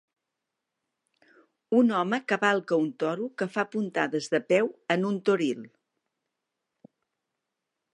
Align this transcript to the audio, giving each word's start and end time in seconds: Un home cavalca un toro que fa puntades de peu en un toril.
Un 1.81 1.93
home 1.99 2.19
cavalca 2.33 2.81
un 2.85 2.89
toro 3.05 3.29
que 3.43 3.49
fa 3.59 3.67
puntades 3.77 4.33
de 4.37 4.43
peu 4.55 4.75
en 4.97 5.09
un 5.15 5.25
toril. 5.33 5.65